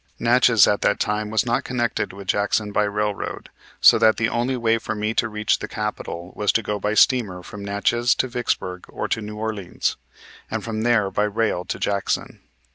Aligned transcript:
Natchez 0.17 0.67
at 0.67 0.81
that 0.81 0.99
time 0.99 1.29
was 1.29 1.45
not 1.45 1.63
connected 1.63 2.11
with 2.11 2.27
Jackson 2.27 2.71
by 2.71 2.85
railroad, 2.85 3.49
so 3.79 3.99
that 3.99 4.17
the 4.17 4.29
only 4.29 4.57
way 4.57 4.79
for 4.79 4.95
me 4.95 5.13
to 5.13 5.29
reach 5.29 5.59
the 5.59 5.67
capital 5.67 6.33
was 6.35 6.51
to 6.53 6.63
go 6.63 6.79
by 6.79 6.95
steamer 6.95 7.43
from 7.43 7.63
Natchez 7.63 8.15
to 8.15 8.27
Vicksburg 8.27 8.85
or 8.89 9.07
to 9.07 9.21
New 9.21 9.35
Orleans, 9.37 9.97
and 10.49 10.63
from 10.63 10.81
there 10.81 11.11
by 11.11 11.25
rail 11.25 11.65
to 11.65 11.77
Jackson. 11.77 12.39